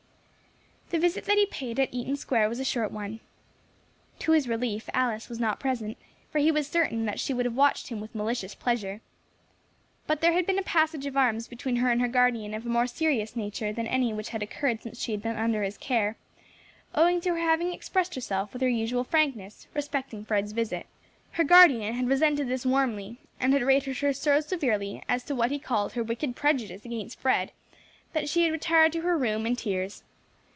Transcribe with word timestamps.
The 0.93 0.99
visit 0.99 1.23
that 1.23 1.37
he 1.37 1.45
paid 1.45 1.79
at 1.79 1.93
Eaton 1.93 2.17
Square 2.17 2.49
was 2.49 2.59
a 2.59 2.65
short 2.65 2.91
one. 2.91 3.21
To 4.19 4.33
his 4.33 4.49
relief 4.49 4.89
Alice 4.93 5.29
was 5.29 5.39
not 5.39 5.57
present, 5.57 5.95
for 6.29 6.39
he 6.39 6.51
was 6.51 6.67
certain 6.67 7.05
that 7.05 7.17
she 7.17 7.33
would 7.33 7.45
have 7.45 7.55
watched 7.55 7.87
him 7.87 8.01
with 8.01 8.13
malicious 8.13 8.53
pleasure. 8.53 8.99
But 10.05 10.19
there 10.19 10.33
had 10.33 10.45
been 10.45 10.59
a 10.59 10.63
passage 10.63 11.05
of 11.05 11.15
arms 11.15 11.47
between 11.47 11.77
her 11.77 11.89
and 11.89 12.01
her 12.01 12.09
guardian 12.09 12.53
of 12.53 12.65
a 12.65 12.69
more 12.69 12.87
serious 12.87 13.37
nature 13.37 13.71
than 13.71 13.87
any 13.87 14.11
which 14.11 14.29
had 14.29 14.43
occurred 14.43 14.81
since 14.83 14.99
she 14.99 15.13
had 15.13 15.21
been 15.21 15.37
under 15.37 15.63
his 15.63 15.77
care, 15.77 16.17
owing 16.93 17.21
to 17.21 17.29
her 17.29 17.37
having 17.39 17.71
expressed 17.71 18.13
herself 18.15 18.51
with 18.51 18.61
her 18.61 18.67
usual 18.67 19.05
frankness 19.05 19.67
respecting 19.73 20.25
Fred's 20.25 20.51
visit. 20.51 20.87
Her 21.31 21.45
guardian 21.45 21.93
had 21.93 22.09
resented 22.09 22.49
this 22.49 22.65
warmly, 22.65 23.17
and 23.39 23.53
had 23.53 23.61
rated 23.63 23.99
her 23.99 24.11
so 24.11 24.41
severely 24.41 25.01
as 25.07 25.23
to 25.23 25.35
what 25.35 25.51
he 25.51 25.57
called 25.57 25.93
her 25.93 26.03
wicked 26.03 26.35
prejudice 26.35 26.83
against 26.83 27.17
Fred, 27.17 27.53
that 28.11 28.27
she 28.27 28.43
had 28.43 28.51
retired 28.51 28.91
to 28.91 29.01
her 29.03 29.17
room 29.17 29.45
in 29.45 29.55
tears. 29.55 30.03